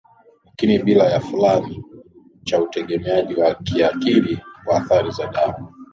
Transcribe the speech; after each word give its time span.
lakini 0.45 0.79
bila 0.79 1.03
yafulani 1.03 1.85
cha 2.43 2.61
utegemeaji 2.61 3.35
wa 3.35 3.55
kiakili 3.55 4.39
kwa 4.65 4.77
athari 4.77 5.11
za 5.11 5.27
dawa 5.27 5.47
za 5.51 5.67